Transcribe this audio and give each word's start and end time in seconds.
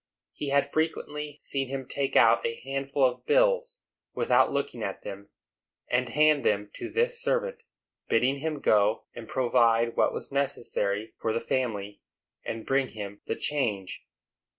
He 0.33 0.49
had 0.49 0.71
frequently 0.71 1.37
seen 1.39 1.67
him 1.67 1.87
take 1.87 2.15
out 2.15 2.43
a 2.43 2.59
handful 2.61 3.05
of 3.05 3.23
bills, 3.27 3.81
without 4.15 4.51
looking 4.51 4.81
at 4.81 5.03
them, 5.03 5.29
and 5.91 6.09
hand 6.09 6.43
them 6.43 6.71
to 6.77 6.89
this 6.89 7.21
servant, 7.21 7.57
bidding 8.09 8.37
him 8.39 8.61
go 8.61 9.03
and 9.13 9.27
provide 9.29 9.95
what 9.95 10.11
was 10.11 10.31
necessary 10.31 11.13
for 11.21 11.31
the 11.31 11.39
family, 11.39 12.01
and 12.43 12.65
bring 12.65 12.87
him 12.87 13.21
the 13.27 13.35
change. 13.35 14.03